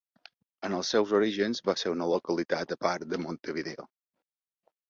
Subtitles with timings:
[0.69, 3.91] En els seus orígens va ser una localitat a part de Montevideo.